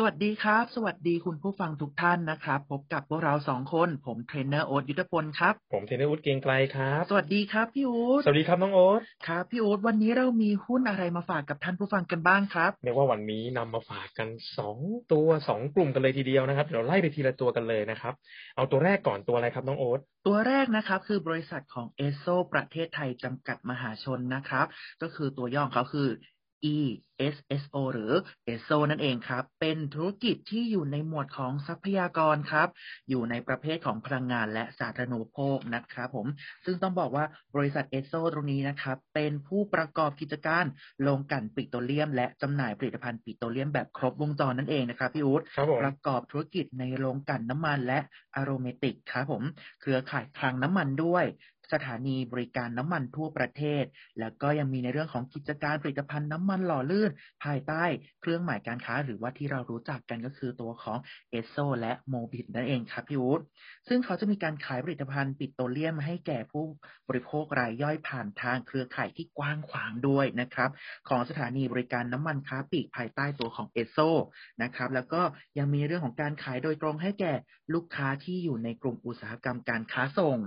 [0.00, 14.28] สวัสดีครับ สวัสดีคุณผู้ฟังทุกท่านนะครับ พบกับพวกเราสองคน ผมเทรนเนอร์โอ๊ตยุทธพลครับ ผมเทรนเนอร์อู๊ดเกรียงไกรครับ สวัสดีครับพี่อู๊ดสวัสดีครับน้องโอ๊ตครับพี่อู๊ดวันนี้เรามีหุ้นอะไรมาฝากกับท่านผู้ฟังกันบ้างครับเรียกว่าวันนี้นำมาฝากกัน
[14.58, 14.76] สอง
[15.12, 18.14] ตัวสองกลุ่มกันเลยทีเดียวนะครับเดี๋ยวไล่ไปทีละตัวกันเลยนะครับ
[18.56, 24.66] เอาตัวแรกก่อนตัวอะไรครับน้องโอ๊ตตัวแรกนะครับคือบริษัทของเอโซประเทศไทยจำกัดมหาชนนะครับ
[25.02, 26.08] ก็คือตัวย่อของเขาคือ
[26.74, 28.12] ESSO หรือ
[28.48, 32.68] ESO นั่นเองครับ เป็นธุรกิจที่อยู่ในหมวดของทรัพยากรครับ
[33.08, 36.26] อยู่ในประเภทของพลังงานและสาธารณูปโภคนะครับผม
[36.64, 37.24] ซึ่งต้องบอกว่า
[37.56, 40.64] บริษัท ESO ตรงนี้นะครับ เป็นผู้ประกอบกิจการ
[41.02, 47.98] โรงกลั่นปิโตรเลียม และจำหน่ายผลิตภัณฑ์ปิโตรเลียมแบบครบวงจรนั่นเองนะครับพี่อู๊ดครับผมประกอบธุรกิจในโรงกลั่นน้ำมันและ
[48.36, 49.42] อโรเมติกครับผม
[49.80, 51.24] เครือข่ายคลังน้ำมันด้วย
[51.72, 53.84] สถานีบริการน้ำมันทั่วประเทศ
[54.20, 57.10] แล้วก็ยังมีในเรื่องของกิจการผลิตภัณฑ์น้ำมันหล่อลื่น
[57.44, 57.84] ภายใต้
[58.20, 60.98] เครื่องหมายการค้า หรือว่าที่เรารู้จักกันก็คือตัวของ
[61.30, 63.40] เอสโซและโมบิ t นั่นเองครับพี่อู๊ด
[63.88, 66.64] ซึ่งเขาจะมีการขายผลิตภัณฑ์ปิโตรเลียมให้แก่ผู้
[67.08, 70.70] บริโภครายย่อยผ่านทางเครือข่ายที่กว้างขวางด้วยนะครับ
[71.08, 73.98] ของสถานีบริการน้ำมันค้าปลีกภายใต้ตัวของเอสโซ
[74.62, 75.22] นะครับแล้วก็
[75.58, 77.32] ยังมีเรื่องของการขายโดยตรงให้แก่
[77.74, 80.38] ลูกค้าที่อยู่ในกลุ่มอุตสาหกรรมการค้าส่ง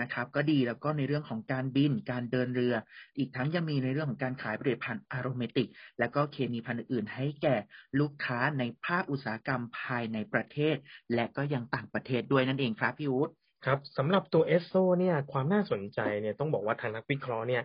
[0.00, 2.74] นะครับก็ดีแล้วก็ในเรื่องของการบิน การเดินเรือ
[3.18, 7.56] อีกทั้งยังมีในเรื่องของการขายผลิตภัณฑ์อารเมติก และก็เคมีภัณฑ์อื่นให้แก่
[8.00, 10.76] ลูกค้าในภาคอุตสาหกรรมภายในประเทศ
[11.14, 13.28] และก็ยังต่างประเทศด้วยนั่นเองครับพี่อู๊ด
[13.66, 17.62] ครับสำหรับตัวเอสโซเนี่ยความน่าสนใจเนี่ยต้องบอกว่าทางนักวิเคราะห์เนี่ย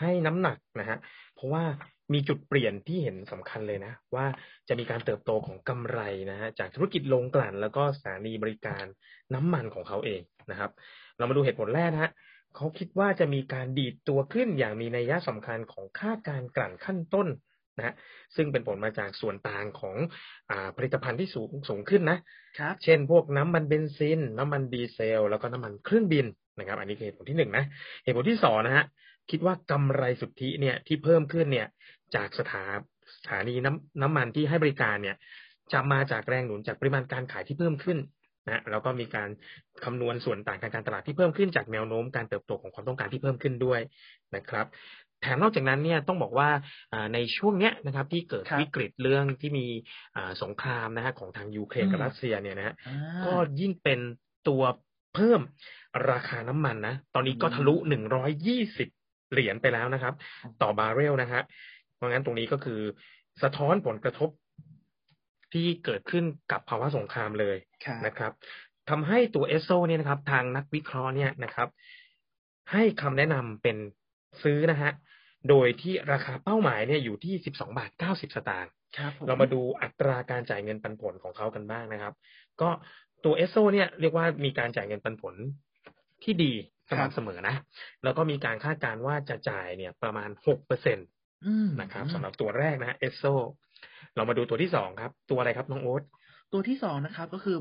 [0.00, 0.98] ให้น้ำหนักนะฮะ
[1.34, 1.64] เพราะว่า
[2.12, 4.26] มีจุดเปลี่ยนที่เห็นสำคัญเลยนะ ว่า
[4.68, 6.00] จะมีการเติบโตของกำไร
[6.30, 8.84] นะฮะจากธุรกิจโรงกลั่นแล้วก็สถานีบริการ
[9.34, 10.70] น้ำมันของเขาเองนะครับ
[11.18, 12.12] เรามาดูเหตุผลแรกนะฮะ
[12.56, 17.28] เขาคิดว่าจะมีการดีดตัวขึ้นอย่างมีนัยสำคัญของค่าการกลั่นขั้นต้น
[17.76, 17.94] นะฮะ
[18.36, 19.96] ซึ่งเป็นผลมาจากส่วนต่างของ
[20.50, 22.18] อาผลิตภัณฑ์ที่สูงสูงขึ้นนะ
[22.58, 26.26] ครับเช่น พวกน้ำมันเบนซิน น้ำมันดีเซล แล้วก็น้ำมันเครื่องบิน
[26.58, 27.64] นะครับ อันนี้คือเหตุผลที่หนึ่งนะ
[28.04, 28.84] เหตุผลที่สองนะฮะ
[29.30, 31.68] คิดว่ากำไรสุทธิเนี่ยที่เพิ่มขึ้นเนี่ย
[32.14, 32.64] จากสถา
[33.16, 35.16] สถานีน้ำน้ำมันที่ให้บริการเนี่ย
[35.72, 37.98] จะมาจากแรงหนุนจากปริมาณการขายที่เพิ่มขึ้น
[38.48, 39.28] นะแล้วก็มีการ
[39.84, 43.80] คำนวณส่วนต่างทางการตลาดที่เพิ่มขึ้นจากแนวโน้มการเติบโตของความต้องการที่เพิ่มขึ้นด้วย
[44.36, 44.66] นะครับ
[45.22, 46.48] แถมนอกจากนั้นเนี่ยต้องบอกว่า
[46.92, 49.66] อ่าในช่วงเนี้ยนะครับ ที่เกิดครับวิกฤตเรื่องที่มี
[50.16, 52.94] อ่าสงครามนะฮะของทางยูเครนกับอืมรัสเซียเนี่ยนะฮะอ่า
[53.26, 54.00] ก็ยิ่งเป็น
[54.48, 54.62] ตัว
[55.14, 55.40] เพิ่ม
[56.10, 58.88] ราคาน้ำมันนะ ตอนนี้ก็อืมทะลุหนึ่งร้อยยี่สิบ
[59.32, 60.14] เหรียญไปแล้วนะครับ
[60.44, 61.42] อืมต่อบาร์เรลนะฮะ
[61.96, 62.80] เพราะงั้นตรงนี้ก็คือ
[63.42, 64.30] สะท้อนผลกระทบ
[65.52, 68.32] ที่เกิดขึ้นกับภาวะสงครามเลยครับนะครับ
[68.90, 71.68] ทำให้ตัวเอสโซเนี่ยนะครับ ทางนักวิเคราะห์เนี่ยนะครับ
[72.72, 73.76] ให้คำแนะนำเป็น
[74.42, 74.92] ซื้อนะฮะ
[75.48, 82.14] โดยที่ราคาเป้าหมายเนี่ยอยู่ที่สิบสองบาทเก้าสิบสตางค์ครับผมเรามาดูอัตราการจ่ายเงินปันผลของเขากันบ้างนะครับ
[82.60, 82.70] ก็
[83.24, 85.34] ตัวเอสโซเนี่ยเรียกว่ามีการจ่ายเงินปันผล
[86.22, 86.52] ที่ดี
[86.88, 87.56] สม่ำเสมอนะ
[88.04, 91.02] แล้วก็มีการคาดการณ์ว่าจะจ่ายเนี่ยประมาณหกเปอร์เซ็นต
[91.46, 93.24] อืมนะครับสำหรับตัวแรกนะฮะเอสโซ
[94.16, 96.02] เรามาดูตัวที่สองครับ ตัวอะไรครับน้องโอ๊ต
[96.52, 97.56] ตัวที่สองนะครับ ก็คือ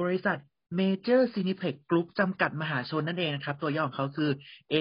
[0.00, 0.38] บริษัท
[0.78, 4.30] Major Cineplex Group จำกัดมหาชนนั่นเองนะครับ ตัวย่อของเขาคือ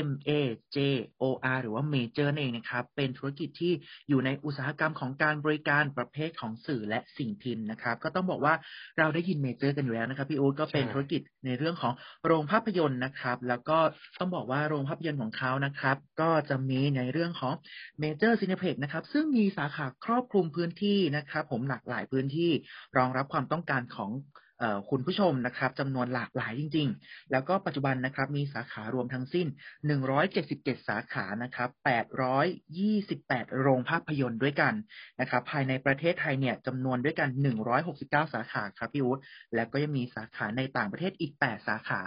[0.08, 0.32] M A
[0.76, 0.78] J
[1.22, 1.24] O
[1.56, 3.74] R หรือว่า Major นั่นเองนะครับ เป็นธุรกิจที่
[4.10, 8.54] อยู่ในอุตสาหกรรมของการบริการประเภทของสื่อและสิ่งพิมพ์นะครับ ก็ต้องบอกว่า
[8.98, 11.94] เราได้ยิน Major กันอยู่แล้วนะครับ พี่อู๊ดก็เป็นใช่ธุรกิจในเรื่องของ
[12.26, 13.78] โรงภาพยนตร์นะครับ แล้วก็
[14.20, 17.54] ต้องบอกว่าโรงภาพยนตร์ของเขานะครับ ก็จะมีในเรื่องของ
[18.02, 22.52] Major Cineplex นะครับ ซึ่งมีสาขาครอบคลุมพื้นที่นะครับ ผมหลากหลายพื้นที่
[22.98, 24.45] รองรับความต้องการของเออ
[24.90, 29.48] คุณผู้ชมนะครับจำนวนหลากหลายจริง ๆ แล้วก็ปัจจุบันนะครับมีสาขารวมทั้งสิ้น
[30.18, 31.70] 177 สาขานะครับ
[32.86, 34.74] 828 โรงภาพยนตร์ด้วยกัน
[35.20, 37.30] นะครับ ภายในประเทศไทยเนี่ยจำนวนด้วยกัน
[37.82, 39.20] 169 สาขาครับพี่อู๊ด
[39.56, 42.02] แล้วก็ยังมีสาขาในต่างประเทศอีก 8 สาขา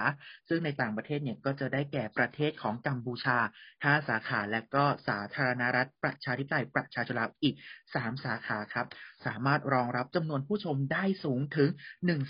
[0.49, 3.39] ซึ่งในต่างประเทศเนี่ยก็จะได้แก่ประเทศของกัมพูชา
[3.73, 7.55] 5 สาขาและก็สาธารณรัฐประชาธิปไตยประชาชนลาวอีก
[7.89, 8.87] 3 สาขาครับ
[9.27, 11.69] สามารถรองรับจำนวนผู้ชมได้สูงถึง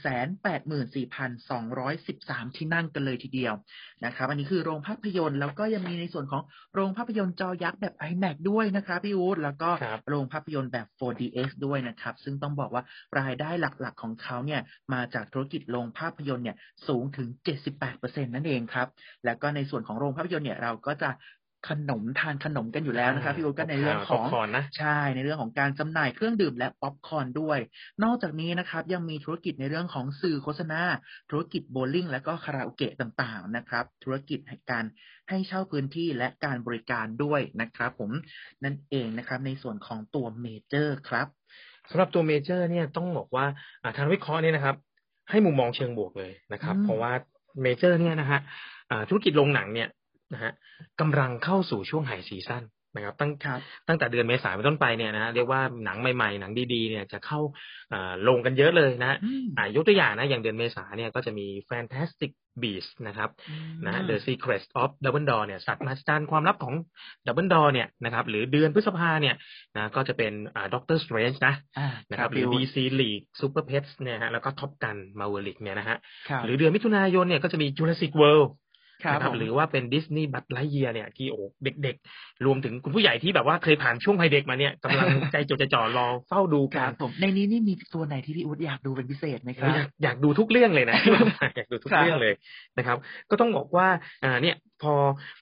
[0.08, 3.54] 184,213 ที่นั่งกันเลยทีเดียว
[4.04, 6.42] นะครับ อันนี้คือโรงภาพยนตร์แล้วก็ยังมีในส่วนของ
[6.74, 12.82] โรงภาพยนตร์จอยักษ์แบบ IMAX ด้วยนะครับพี่อู๊ดแล้วก็ครับโรงภาพยนตร์แบบ 4DX ด้วยนะครับ ซึ่งต้องบอกว่า
[13.20, 14.60] รายได้หลักๆของเขาเนี่ย
[14.92, 16.56] มาจากธุรกิจโรงภาพยนตร์เนี่ย
[16.88, 17.28] สูงถึง
[17.82, 18.88] 78%นั่นเองครับ
[19.24, 21.10] แล้วก็ในส่วนของโรงภาพยนตร์เนี่ยเราก็จะ
[21.68, 27.58] ขนมทานขนมกันอยู่แล้วนะครับพี่อู๊ดก็ในเรื่องของป๊อปคอร์นนะใช่ในเรื่องของการจำหน่ายเครื่องดื่มและป๊อปคอร์นด้วย
[28.04, 30.82] นอกจากนี้นะครับ ยังมีธุรกิจในเรื่องของสื่อโฆษณา
[31.30, 34.84] ธุรกิจโบว์ลิ่งและก็คาราโอเกะต่างๆนะครับ ธุรกิจให้การ
[35.28, 38.10] ให้เช่าพื้นที่และการบริการด้วยนะครับผม
[38.64, 41.26] นั่นเองนะครับในส่วนของตัวเมเจอร์ครับ
[41.90, 43.46] สำหรับตัวเมเจอร์เนี่ยต้องบอกว่า
[43.82, 44.76] อ่าทางวิเคราะห์เนี่ยนะครับ
[45.30, 47.12] ให้มุมมองเชิงบวกเลยนะครับอืมเพราะว่า
[47.62, 48.40] เมเจอร์เนี่ยนะฮะ
[48.90, 49.88] อ่าธุรกิจโรงหนังเนี่ย
[50.32, 50.52] นะฮะ
[51.00, 52.64] กำลังเข้าสู่ช่วง high season
[52.94, 57.40] นะครับตั้งครับตั้งแต่เดือนเมษายนเป็นต้นไปเนี่ยนะฮะเรียกว่าหนังใหม่ๆ หนังดีๆเนี่ยจะเข้า
[57.92, 62.32] อ่าลงกันเยอะเลยนะฮะอืมอ่ายกตัวอย่างนะอย่างเดือนเมษาเนี่ยก็จะมี Fantastic
[62.62, 63.30] Beasts นะครับ
[63.84, 66.74] นะฮะ The Secret of Dumbledore เนี่ยสัตว์มหัศจรรย์ความลับของ
[67.26, 69.34] Dumbledore เนี่ยนะครับหรือเดือนพฤษภาเนี่ย
[69.76, 75.96] นะก็จะเป็นอ่า Doctor Strange นะอ่านะครับหรือ DC League Super Pets เนี่ยฮะแล้วก็ Top Gun Maverick เนี่ยนะฮะ
[76.28, 78.67] ครับหรือเดือนมิถุนายนเนี่ยก็จะมี Jurassic World ครับ
[79.12, 90.98] นะครัผมหรือว่าเป็น Disney b u t l i g h t Year เนี่ยที่โอ้เด็กๆ รวมถึงคุณผู้ใหญ่ที่แบบว่าเคยผ่านช่วงวัยเด็กมาเนี่ยกำลังใจจดใจจ่อรอเฝ้าดูคกัรันบผมในนี้นี่มีตัวไหนที่พี่อุ๊ดอยากดูเป็นพิเศษไหมคโอ้รับยอยากอยากดูทุกเรื่องเลยนะ
[91.56, 92.34] อยากดูทุกครับเรื่องเลย
[92.78, 92.98] นะครับ
[93.30, 93.88] ก็ต้องบอกว่า
[94.24, 94.92] อ่าเนี่ยพอ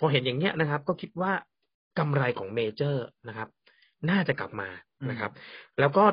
[0.00, 1.32] พอเห็นอย่างเงี้ยนะครับ ก็คิดว่า
[1.98, 3.48] กำไรของเมเจอร์นะครับ
[4.10, 4.68] น่าจะกลับมา
[5.10, 5.30] นะครับ
[5.80, 6.04] แล้วก็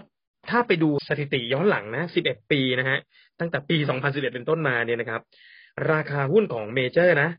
[0.50, 2.98] ถ้าไปดูสถิติย้อนหลังนะ 11 ปีนะฮะ
[3.40, 5.22] ตั้งแต่ปี 2011 เป็นต้นมาเนี่ยนะครับ
[5.92, 7.30] ราคาหุ้นของเมเจอร์นะ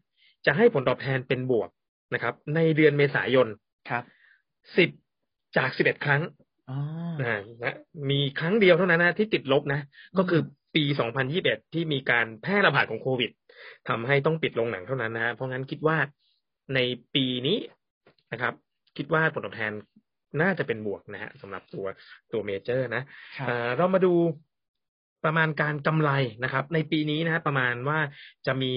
[0.47, 1.69] จะให้ผลตอบแทนเป็นบวก
[2.15, 3.49] นะครับ ในเดือนเมษายน
[3.91, 4.05] ครับ
[4.81, 6.23] 10จาก11ครั้ง
[6.71, 6.79] อ๋อ
[7.21, 7.77] นะนะ
[8.11, 9.81] มีครั้งเดียวเท่านั้นนะที่ติดลบนะ
[10.19, 10.43] ก็คือ
[10.75, 10.85] ปี
[11.29, 13.31] 2021 ที่มีการแพร่ระบาดของโควิด
[13.89, 15.99] ทำให้ต้องปิดโรงหนังเท่านั้นนะฮะเพราะงั้นคิดว่า
[16.75, 16.81] ใน
[17.15, 17.59] ปีนี้
[18.33, 18.55] นะครับ
[18.97, 19.73] คิดว่าผลตอบแทน
[20.41, 21.87] น่าจะเป็นบวกนะฮะสำหรับตัว
[22.33, 23.03] ตัวเมเจอร์นะ
[23.37, 24.13] ครับเอ่อเรามาดู
[25.25, 26.11] ประมาณการกำไร
[26.45, 27.99] นะครับ ในปีนี้นะฮะประมาณว่า
[28.47, 28.73] จะมี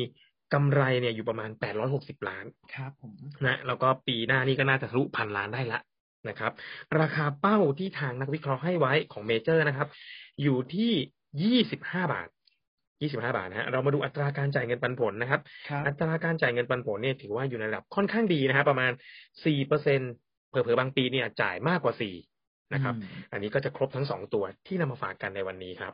[0.54, 1.50] กำไรเนี่ยอยู่ประมาณ
[1.90, 2.46] 860ล้าน
[2.76, 3.14] ครับผม
[3.46, 5.80] นะแล้วก็ปีหน้านี่ก็น่าจะทะลุพันล้านได้ละ
[6.30, 6.52] นะครับ
[7.00, 9.88] ราคาเป้าที่ทางนักวิเคราะห์ให้ไว้ของเมเจอร์นะครับ
[10.42, 10.92] อยู่ที่
[11.42, 12.28] ยี่สิบห้าบาท
[13.02, 18.92] ยี่สิบห้าบาทนะฮะเรามาดูอัตราการจ่ายเงินปันผลนะครับครับอัตราการจ่ายเงินปันผลเนี่ยถือว่าอยู่ในระดับค่อนข้างดีนะฮะประมาณ
[19.46, 20.00] สี่เปอร์เซ็น
[20.50, 22.16] เผลอๆบางปีเนี่ยจ่ายมากกว่าสี่
[22.74, 25.94] นะครับอืมอันนี้ก็จะครบทั้งสองตัวที่นำมาฝากกันในวันนี้ครับ